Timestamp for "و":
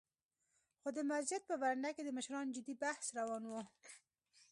3.47-3.53